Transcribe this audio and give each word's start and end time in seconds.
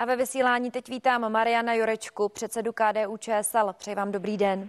A 0.00 0.04
ve 0.04 0.16
vysílání 0.16 0.70
teď 0.70 0.88
vítám 0.88 1.32
Mariana 1.32 1.74
Jurečku, 1.74 2.28
předsedu 2.28 2.72
KDU 2.72 3.16
ČSL. 3.16 3.72
Přeji 3.72 3.94
vám 3.94 4.12
dobrý 4.12 4.36
den. 4.36 4.68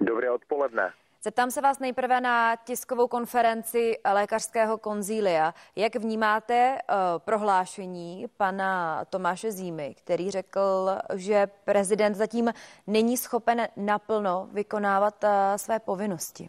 Dobré 0.00 0.30
odpoledne. 0.30 0.92
Zeptám 1.22 1.50
se 1.50 1.60
vás 1.60 1.78
nejprve 1.78 2.20
na 2.20 2.56
tiskovou 2.56 3.08
konferenci 3.08 3.98
lékařského 4.12 4.78
konzília. 4.78 5.54
Jak 5.76 5.96
vnímáte 5.96 6.78
uh, 6.78 6.96
prohlášení 7.18 8.26
pana 8.36 9.04
Tomáše 9.04 9.52
Zímy, 9.52 9.94
který 9.94 10.30
řekl, 10.30 10.90
že 11.14 11.46
prezident 11.64 12.14
zatím 12.14 12.52
není 12.86 13.16
schopen 13.16 13.68
naplno 13.76 14.48
vykonávat 14.52 15.24
uh, 15.24 15.30
své 15.56 15.78
povinnosti? 15.78 16.48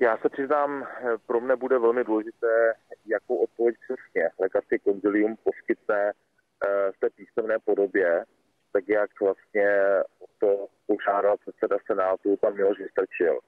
Já 0.00 0.18
se 0.18 0.28
přiznám, 0.28 0.86
pro 1.26 1.40
mne 1.40 1.56
bude 1.56 1.78
velmi 1.78 2.04
důležité, 2.04 2.74
jakou 3.06 3.36
odpověď 3.36 3.76
přesně 3.84 4.30
lékařské 4.40 4.78
konzilium 4.78 5.36
poskytne 5.44 6.12
uh, 6.12 6.92
v 6.92 7.00
té 7.00 7.10
písemné 7.10 7.58
podobě, 7.64 8.24
tak 8.72 8.88
jak 8.88 9.10
vlastně 9.20 9.80
to 10.38 10.66
požádal 10.86 11.36
předseda 11.36 11.76
Senátu, 11.86 12.36
pan 12.36 12.54
Miloš 12.54 12.78
Vystrčil. 12.78 13.40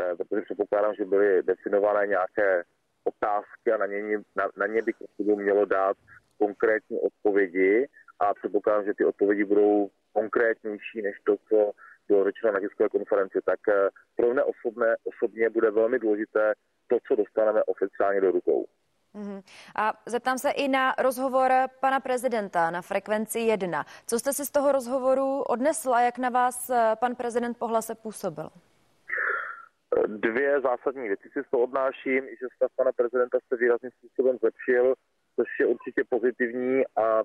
Eh, 0.00 0.16
protože 0.16 0.42
předpokládám, 0.42 0.94
že 0.94 1.04
byly 1.04 1.42
definované 1.42 2.06
nějaké 2.06 2.62
otázky 3.04 3.72
a 3.72 3.76
na 3.76 3.86
ně, 3.86 4.18
na, 4.36 4.48
na 4.56 4.66
ně 4.66 4.82
by 4.82 4.92
mělo 5.18 5.64
dát 5.64 5.96
konkrétní 6.38 7.00
odpovědi 7.00 7.88
a 8.20 8.34
předpokládám, 8.34 8.84
že 8.84 8.94
ty 8.94 9.04
odpovědi 9.04 9.44
budou 9.44 9.88
konkrétnější 10.12 11.02
než 11.02 11.16
to, 11.24 11.36
co 11.48 11.72
bylo 12.08 12.24
řečeno 12.24 12.52
na 12.52 12.60
tiskové 12.60 12.88
konferenci. 12.88 13.38
Tak 13.44 13.60
eh, 13.68 13.88
pro 14.16 14.32
mě 14.32 14.42
osobně, 14.42 14.86
osobně 15.04 15.50
bude 15.50 15.70
velmi 15.70 15.98
důležité 15.98 16.54
to, 16.86 16.98
co 17.08 17.16
dostaneme 17.16 17.62
oficiálně 17.62 18.20
do 18.20 18.30
rukou. 18.30 18.66
Mm-hmm. 19.14 19.42
A 19.76 19.92
zeptám 20.06 20.38
se 20.38 20.50
i 20.50 20.68
na 20.68 20.94
rozhovor 20.98 21.52
pana 21.80 22.00
prezidenta 22.00 22.70
na 22.70 22.82
frekvenci 22.82 23.38
1. 23.40 23.84
Co 24.06 24.18
jste 24.18 24.32
si 24.32 24.46
z 24.46 24.50
toho 24.50 24.72
rozhovoru 24.72 25.42
odnesl 25.42 25.94
a 25.94 26.00
jak 26.00 26.18
na 26.18 26.28
vás 26.28 26.70
eh, 26.70 26.96
pan 27.00 27.14
prezident 27.14 27.58
pohlase 27.58 27.94
působil? 27.94 28.50
Dvě 30.06 30.60
zásadní 30.60 31.08
věci 31.08 31.28
si 31.32 31.42
z 31.44 31.50
toho 31.50 31.62
odnáším, 31.62 32.24
že 32.40 32.46
stav 32.56 32.70
pana 32.76 32.92
prezidenta 32.92 33.38
se 33.48 33.56
výrazným 33.56 33.90
způsobem 33.90 34.38
zlepšil, 34.38 34.94
což 35.36 35.48
je 35.60 35.66
určitě 35.66 36.04
pozitivní 36.08 36.82
a 36.96 37.22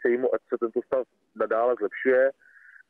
přeji 0.00 0.18
mu, 0.18 0.34
ať 0.34 0.40
se 0.48 0.58
tento 0.60 0.80
stav 0.86 1.06
nadále 1.36 1.74
zlepšuje. 1.78 2.30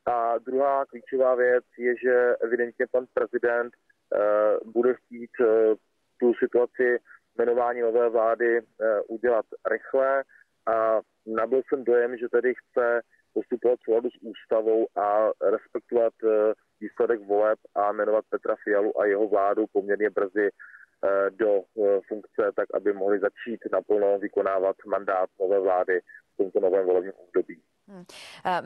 A 0.07 0.39
druhá 0.39 0.87
klíčová 0.87 1.35
věc 1.35 1.65
je, 1.79 1.95
že 1.97 2.37
evidentně 2.41 2.87
pan 2.91 3.07
prezident 3.15 3.73
uh, 3.75 4.73
bude 4.73 4.95
chtít 4.95 5.31
uh, 5.41 5.75
tu 6.21 6.35
situaci 6.35 6.99
jmenování 7.39 7.81
nové 7.81 8.09
vlády 8.09 8.59
eh, 8.59 9.01
udělat 9.09 9.47
rychle 9.71 10.25
a 10.67 11.01
nabil 11.27 11.63
jsem 11.69 11.85
dojem, 11.85 12.17
že 12.17 12.29
tedy 12.29 12.55
chce 12.55 13.01
postupovat 13.35 13.79
v 13.87 14.11
s 14.11 14.19
ústavou 14.23 14.87
a 14.97 15.31
respektovat 15.51 16.13
eh, 16.25 16.53
výsledek 16.81 17.21
voleb 17.27 17.59
a 17.75 17.93
jmenovat 17.93 18.25
Petra 18.31 18.57
Fialu 18.65 19.01
a 19.01 19.07
jeho 19.07 19.29
vládu 19.29 19.67
poměrně 19.73 20.11
brzy 20.11 20.49
eh, 20.51 21.31
do 21.31 21.63
funkce, 22.09 22.53
tak 22.57 22.69
aby 22.75 22.93
mohli 22.93 23.19
začít 23.19 23.61
naplno 23.73 24.19
vykonávat 24.19 24.77
mandát 24.87 25.31
nové 25.41 25.61
vlády 25.61 26.01
v 26.35 26.37
tomto 26.37 26.61
novém 26.61 26.87
volebním 26.87 27.13
období. 27.13 27.63
Hmm. 27.93 28.05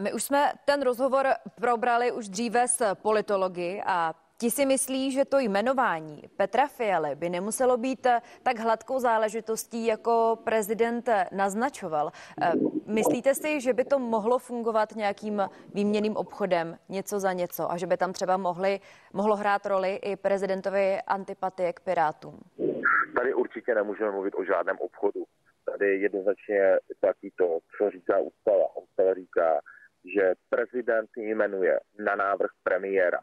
My 0.03 0.13
už 0.13 0.23
jsme 0.23 0.53
ten 0.65 0.83
rozhovor 0.83 1.27
probrali 1.55 2.13
už 2.13 2.29
dříve 2.29 2.69
s 2.69 2.95
politology 2.95 3.83
a 3.87 4.15
Ti 4.39 4.51
si 4.51 4.67
myslí, 4.67 5.11
že 5.13 5.25
to 5.25 5.39
jmenování 5.39 6.23
Petra 6.37 6.67
Fialy 6.67 7.15
by 7.15 7.31
nemuselo 7.31 7.77
být 7.77 8.07
eh, 8.07 8.21
tak 8.43 8.59
hladkou 8.59 8.99
záležitostí, 8.99 9.87
jako 9.87 10.39
prezident 10.45 11.09
eh, 11.09 11.27
naznačoval. 11.33 12.13
Eh, 12.43 12.53
myslíte 12.87 13.35
si, 13.35 13.61
že 13.61 13.73
by 13.73 13.85
to 13.85 13.99
mohlo 13.99 14.39
fungovat 14.39 14.97
nějakým 14.97 15.43
výměným 15.75 16.17
obchodem, 16.17 16.79
něco 16.89 17.21
za 17.21 17.33
něco, 17.33 17.73
a 17.73 17.77
že 17.77 17.87
by 17.87 17.97
tam 17.97 18.13
třeba 18.13 18.37
mohli, 18.37 18.81
mohlo 19.13 19.37
hrát 19.37 19.67
roli 19.67 19.95
i 19.97 20.17
prezidentovi 20.17 20.99
antipatie 21.07 21.73
k 21.73 21.81
Pirátům? 21.81 22.41
Tady 23.17 23.35
určitě 23.35 23.75
nemůžeme 23.75 24.11
mluvit 24.11 24.35
o 24.35 24.45
žádném 24.45 24.77
obchodu. 24.79 25.25
Tady 25.79 26.01
jednoznačně 26.01 26.79
platí 27.01 27.31
to, 27.39 27.59
co 27.79 27.91
říká 27.91 28.19
ústava. 28.19 28.77
Ústava 28.77 29.15
říká, 29.15 29.61
že 30.15 30.35
prezident 30.49 31.11
jmenuje 31.17 31.81
na 31.99 32.17
návrh 32.17 32.51
premiéra 32.63 33.19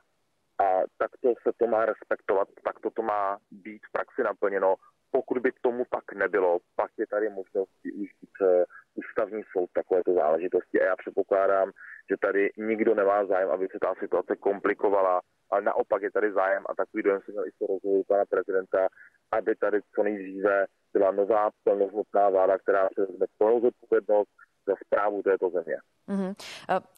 a 0.60 0.82
takto 0.98 1.34
se 1.44 1.52
to 1.58 1.68
má 1.68 1.86
respektovat, 1.86 2.48
takto 2.64 2.90
to 2.90 3.02
má 3.02 3.38
být 3.52 3.82
v 3.90 3.92
praxi 3.92 4.24
naplněno. 4.24 4.76
Pokud 5.12 5.38
by 5.38 5.52
tomu 5.62 5.86
tak 5.90 6.14
nebylo, 6.14 6.60
pak 6.76 6.92
je 6.98 7.08
tady 7.08 7.30
možnost 7.30 7.72
využít 7.84 8.36
eh, 8.42 8.66
ústavní 8.96 9.44
soud 9.52 9.70
takovéto 9.74 10.14
záležitosti 10.14 10.82
a 10.82 10.86
já 10.86 10.96
předpokládám, 10.96 11.72
že 12.10 12.16
tady 12.22 12.50
nikdo 12.58 12.96
nemá 12.96 13.26
zájem, 13.26 13.50
aby 13.50 13.68
se 13.72 13.78
ta 13.82 13.94
situace 14.00 14.36
komplikovala, 14.36 15.22
ale 15.50 15.62
naopak 15.62 16.02
je 16.02 16.12
tady 16.12 16.32
zájem 16.32 16.64
a 16.70 16.76
takový 16.76 17.04
dojem 17.04 17.22
jsem 17.22 17.34
měl 17.34 17.48
i 17.48 17.52
z 17.52 17.62
rozhovoru 17.62 18.04
pana 18.08 18.26
prezidenta, 18.26 18.88
aby 19.32 19.56
tady 19.56 19.80
co 19.96 20.04
nejdříve 20.04 20.66
byla 20.94 21.12
nová 21.12 21.50
plnohodnotná 21.64 22.30
vláda, 22.30 22.58
která 22.58 22.90
vezme 22.98 23.26
plnou 23.38 23.62
zodpovědnost 23.62 24.30
za 24.68 24.74
zprávu 24.86 25.22
této 25.24 25.50
země. 25.50 25.78
Mm-hmm. 26.10 26.36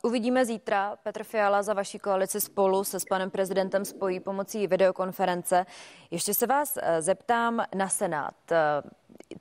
Uvidíme 0.03 0.45
zítra. 0.45 0.95
Petr 1.03 1.23
Fiala 1.23 1.63
za 1.63 1.73
vaší 1.73 1.99
koalici 1.99 2.41
spolu 2.41 2.83
se 2.83 2.99
s 2.99 3.05
panem 3.05 3.31
prezidentem 3.31 3.85
spojí 3.85 4.19
pomocí 4.19 4.67
videokonference. 4.67 5.65
Ještě 6.11 6.33
se 6.33 6.47
vás 6.47 6.77
eh, 6.81 7.01
zeptám 7.01 7.63
na 7.75 7.89
Senát. 7.89 8.35
Eh, 8.51 8.57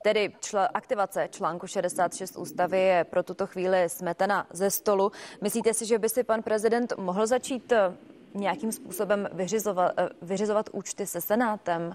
tedy 0.03 0.33
čl- 0.41 0.69
aktivace 0.75 1.29
článku 1.31 1.67
66 1.67 2.37
ústavy 2.37 2.81
je 2.81 3.05
pro 3.05 3.23
tuto 3.23 3.47
chvíli 3.47 3.89
smetena 3.89 4.47
ze 4.51 4.71
stolu. 4.71 5.11
Myslíte 5.41 5.75
si, 5.75 5.87
že 5.87 5.99
by 5.99 6.09
si 6.09 6.25
pan 6.25 6.43
prezident 6.43 6.93
mohl 6.97 7.27
začít 7.27 7.73
nějakým 8.35 8.73
způsobem 8.73 9.29
vyřizovat, 9.33 9.93
vyřizovat 10.23 10.71
účty 10.73 11.07
se 11.07 11.21
Senátem? 11.21 11.95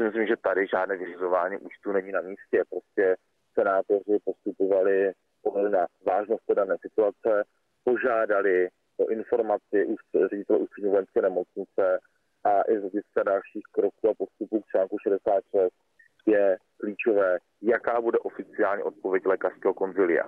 Si 0.00 0.04
myslím, 0.04 0.26
že 0.26 0.36
tady 0.36 0.66
žádné 0.66 0.96
vyřizování 0.96 1.56
účtu 1.56 1.92
není 1.92 2.12
na 2.12 2.20
místě. 2.20 2.62
Prostě 2.70 3.16
senátoři 3.54 4.18
postupovali 4.24 5.12
pohledu 5.42 5.68
na 5.68 5.86
vážnost 6.06 6.42
dané 6.56 6.76
situace, 6.80 7.44
požádali 7.84 8.68
o 8.96 9.08
informaci 9.08 9.84
už 9.86 10.00
ředitel 10.30 10.62
ústřední 10.62 10.90
vojenské 10.90 11.22
nemocnice 11.22 11.98
a 12.44 12.62
i 12.62 12.78
z 12.78 12.80
hlediska 12.80 13.22
dalších 13.22 13.62
kroků 13.72 14.08
a 14.08 14.14
postupů 14.14 14.60
k 14.60 14.66
článku 14.66 14.96
66 14.98 15.72
je 16.26 16.56
klíčové, 16.76 17.38
jaká 17.62 18.00
bude 18.00 18.18
oficiální 18.18 18.82
odpověď 18.82 19.26
lékařského 19.26 19.74
konzilia. 19.74 20.24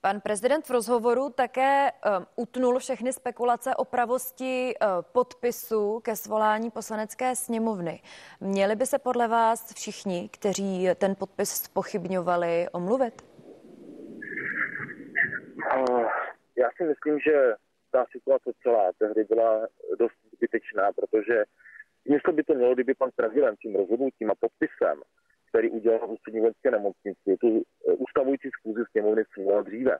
Pan 0.00 0.20
prezident 0.20 0.66
v 0.66 0.70
rozhovoru 0.70 1.30
také 1.30 1.92
um, 1.92 2.26
utnul 2.36 2.78
všechny 2.78 3.12
spekulace 3.12 3.76
o 3.76 3.84
pravosti 3.84 4.74
uh, 4.74 4.88
podpisu 5.12 6.00
ke 6.00 6.16
svolání 6.16 6.70
poslanecké 6.70 7.36
sněmovny. 7.36 8.00
Měli 8.40 8.76
by 8.76 8.86
se 8.86 8.98
podle 8.98 9.28
vás 9.28 9.74
všichni, 9.74 10.28
kteří 10.32 10.88
ten 10.94 11.14
podpis 11.14 11.50
spochybňovali, 11.50 12.68
omluvit? 12.72 13.22
Já 16.56 16.68
si 16.76 16.84
myslím, 16.84 17.20
že 17.20 17.54
ta 17.90 18.04
situace 18.12 18.50
celá 18.62 18.92
tehdy 18.98 19.24
byla 19.24 19.66
dost 19.98 20.14
zbytečná, 20.32 20.92
protože 20.92 21.44
jestli 22.04 22.32
by 22.32 22.42
to 22.44 22.54
mělo, 22.54 22.74
kdyby 22.74 22.94
pan 22.94 23.10
prezident 23.16 23.58
tím 23.58 23.76
rozhodnutím 23.76 24.30
a 24.30 24.34
podpisem, 24.34 25.02
který 25.48 25.70
udělal 25.70 26.08
v 26.08 26.10
ústřední 26.10 26.40
vojenské 26.40 26.70
nemocnici, 26.70 27.36
tu 27.40 27.62
eh, 27.88 27.92
ustavující 27.92 28.48
schůzi 28.50 28.82
sněmovny 28.90 29.22
svolal 29.32 29.62
dříve. 29.62 29.98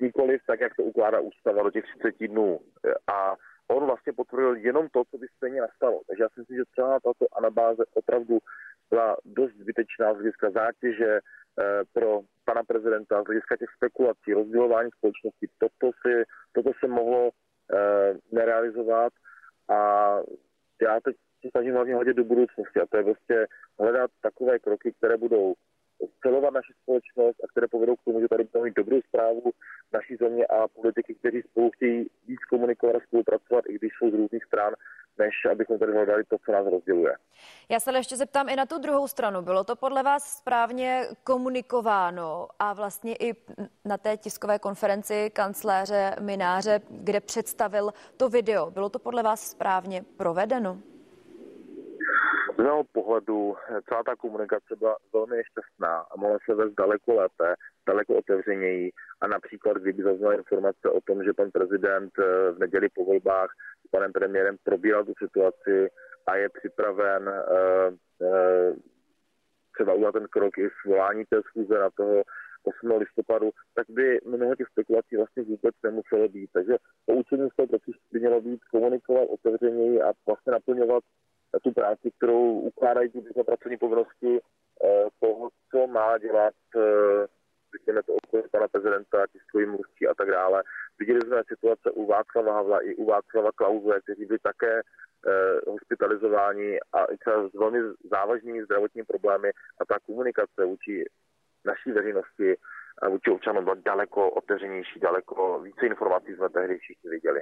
Nikoliv 0.00 0.40
tak, 0.46 0.60
jak 0.60 0.74
to 0.76 0.82
ukládá 0.82 1.20
ústava 1.20 1.62
do 1.62 1.70
těch 1.70 1.84
30 1.98 2.28
dnů. 2.28 2.60
A 3.12 3.36
on 3.68 3.86
vlastně 3.86 4.12
potvrdil 4.12 4.56
jenom 4.56 4.88
to, 4.88 5.04
co 5.10 5.18
by 5.18 5.26
stejně 5.36 5.60
nastalo. 5.60 6.00
Takže 6.06 6.22
já 6.22 6.28
si 6.28 6.40
myslím, 6.40 6.56
že 6.56 6.74
celá 6.74 7.00
tato 7.00 7.26
anabáze 7.36 7.82
opravdu 7.94 8.38
byla 8.90 9.16
dost 9.24 9.52
zbytečná 9.52 10.12
z 10.12 10.16
hlediska 10.16 10.50
zátěže 10.50 11.10
eh, 11.18 11.82
pro 11.92 12.20
pana 12.44 12.62
prezidenta, 12.64 13.22
z 13.22 13.26
hlediska 13.26 13.56
těch 13.56 13.68
spekulací, 13.76 14.32
rozdělování 14.32 14.90
společnosti. 14.96 15.46
Toto, 15.58 15.90
si, 16.02 16.24
toto 16.52 16.70
se 16.80 16.88
mohlo 16.88 17.30
eh, 17.30 18.14
nerealizovat 18.32 19.12
a 19.68 19.80
já 20.82 21.00
teď 21.00 21.16
se 21.42 21.48
snažím 21.50 21.74
hlavně 21.74 21.94
hledět 21.94 22.16
do 22.16 22.24
budoucnosti 22.24 22.80
a 22.80 22.86
to 22.86 22.96
je 22.96 23.04
prostě 23.04 23.46
hledat 23.78 24.10
takové 24.22 24.58
kroky, 24.58 24.92
které 24.92 25.16
budou 25.16 25.54
celovat 26.22 26.54
naši 26.54 26.72
společnost 26.82 27.44
a 27.44 27.48
které 27.50 27.68
povedou 27.68 27.96
k 27.96 28.04
tomu, 28.04 28.20
že 28.20 28.28
tady 28.28 28.44
budeme 28.44 28.64
mít 28.64 28.76
dobrou 28.76 29.00
zprávu 29.08 29.42
naší 29.92 30.16
země 30.16 30.46
a 30.46 30.68
politiky, 30.68 31.14
kteří 31.14 31.42
spolu 31.42 31.70
chtějí 31.70 32.10
víc 32.26 32.40
komunikovat 32.50 32.96
a 32.96 33.00
spolupracovat, 33.06 33.64
i 33.68 33.78
když 33.78 33.92
jsou 33.98 34.10
z 34.10 34.14
různých 34.14 34.44
stran, 34.44 34.72
než 35.18 35.34
abychom 35.50 35.78
tady 35.78 35.92
hledali 35.92 36.24
to, 36.24 36.36
co 36.44 36.52
nás 36.52 36.66
rozděluje. 36.66 37.14
Já 37.68 37.80
se 37.80 37.90
ale 37.90 37.98
ještě 37.98 38.16
zeptám 38.16 38.48
i 38.48 38.56
na 38.56 38.66
tu 38.66 38.78
druhou 38.78 39.08
stranu. 39.08 39.42
Bylo 39.42 39.64
to 39.64 39.76
podle 39.76 40.02
vás 40.02 40.36
správně 40.38 41.02
komunikováno 41.24 42.48
a 42.58 42.72
vlastně 42.72 43.16
i 43.16 43.34
na 43.84 43.98
té 43.98 44.16
tiskové 44.16 44.58
konferenci 44.58 45.30
kancléře 45.30 46.16
Mináře, 46.20 46.80
kde 46.90 47.20
představil 47.20 47.92
to 48.16 48.28
video, 48.28 48.70
bylo 48.70 48.88
to 48.88 48.98
podle 48.98 49.22
vás 49.22 49.50
správně 49.50 50.04
provedeno? 50.16 50.78
Mého 52.62 52.84
pohledu 52.84 53.54
celá 53.88 54.02
ta 54.02 54.16
komunikace 54.16 54.76
byla 54.78 54.96
velmi 55.12 55.36
nešťastná 55.36 55.98
a 55.98 56.16
mohla 56.16 56.38
se 56.44 56.54
vést 56.54 56.74
daleko 56.74 57.14
lépe, 57.14 57.54
daleko 57.86 58.16
otevřeněji 58.16 58.90
a 59.20 59.26
například, 59.26 59.76
kdyby 59.76 60.02
zazněla 60.02 60.34
informace 60.34 60.88
o 60.88 61.00
tom, 61.00 61.24
že 61.24 61.32
pan 61.32 61.50
prezident 61.50 62.12
eh, 62.18 62.52
v 62.52 62.58
neděli 62.58 62.88
po 62.88 63.04
volbách 63.04 63.50
s 63.86 63.90
panem 63.90 64.12
premiérem 64.12 64.56
probíral 64.64 65.04
tu 65.04 65.12
situaci 65.18 65.88
a 66.26 66.36
je 66.36 66.48
připraven 66.48 67.28
uh, 67.28 68.76
třeba 69.74 69.94
udělat 69.94 70.12
ten 70.12 70.26
krok 70.30 70.58
i 70.58 70.68
svolání 70.82 71.24
té 71.24 71.42
schůze 71.42 71.78
na 71.78 71.90
toho 71.90 72.22
8. 72.64 72.96
listopadu, 72.98 73.50
tak 73.74 73.86
by 73.90 74.20
mnoho 74.24 74.56
těch 74.56 74.66
spekulací 74.66 75.16
vlastně 75.16 75.42
vůbec 75.42 75.74
nemuselo 75.82 76.28
být. 76.28 76.50
Takže 76.52 76.76
poučení 77.06 77.48
z 77.50 77.56
toho 77.56 77.66
by 78.12 78.20
mělo 78.20 78.40
být 78.40 78.64
komunikovat 78.64 79.28
otevřeněji 79.28 80.02
a 80.02 80.12
vlastně 80.26 80.52
naplňovat 80.52 81.04
tu 81.60 81.72
práci, 81.72 82.10
kterou 82.16 82.60
ukládají 82.60 83.10
ty 83.10 83.20
pracovní 83.46 83.76
povinnosti 83.76 84.38
eh, 84.38 85.06
toho, 85.20 85.48
co 85.70 85.86
má 85.86 86.18
dělat 86.18 86.54
eh, 86.76 87.26
řekněme 87.72 88.02
to 88.02 88.12
okolí 88.14 88.42
pana 88.52 88.68
prezidenta, 88.68 89.26
tiskový 89.32 89.66
mluvčí 89.66 90.06
a 90.06 90.14
tak 90.14 90.28
dále. 90.28 90.62
Viděli 90.98 91.20
jsme 91.20 91.42
situace 91.48 91.90
u 91.90 92.06
Václava 92.06 92.54
Havla 92.54 92.78
i 92.80 92.94
u 92.94 93.04
Václava 93.04 93.50
Klauze, 93.52 94.00
kteří 94.02 94.26
byli 94.26 94.38
také 94.38 94.80
eh, 94.80 95.70
hospitalizováni 95.70 96.80
a 96.92 97.04
i 97.04 97.16
třeba 97.16 97.48
s 97.48 97.54
velmi 97.54 97.78
závažnými 98.10 98.64
zdravotními 98.64 99.04
problémy 99.04 99.50
a 99.80 99.84
ta 99.84 99.96
komunikace 100.06 100.64
vůči 100.64 101.04
naší 101.64 101.92
veřejnosti 101.92 102.56
a 103.02 103.08
vůči 103.08 103.30
občanům 103.30 103.64
byla 103.64 103.76
daleko 103.84 104.30
otevřenější, 104.30 105.00
daleko 105.00 105.60
více 105.60 105.86
informací 105.86 106.34
jsme 106.34 106.48
tehdy 106.48 106.78
všichni 106.78 107.10
viděli. 107.10 107.40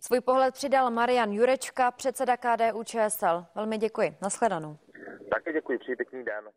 Svůj 0.00 0.20
pohled 0.20 0.54
přidal 0.54 0.90
Marian 0.90 1.32
Jurečka, 1.32 1.90
předseda 1.90 2.36
KDU 2.36 2.84
ČSL. 2.84 3.46
Velmi 3.54 3.78
děkuji. 3.78 4.16
Naschledanou. 4.22 4.78
Také 5.34 5.52
děkuji, 5.52 5.78
přeji 5.78 5.96
pěkný 5.96 6.24
den. 6.24 6.48